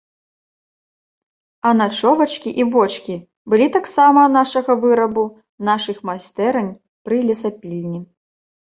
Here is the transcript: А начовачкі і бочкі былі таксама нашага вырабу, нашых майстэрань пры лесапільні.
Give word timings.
А 1.71 1.73
начовачкі 1.81 2.49
і 2.63 2.67
бочкі 2.77 3.15
былі 3.55 3.67
таксама 3.77 4.21
нашага 4.39 4.71
вырабу, 4.87 5.23
нашых 5.71 5.97
майстэрань 6.11 6.77
пры 7.05 7.17
лесапільні. 7.31 8.01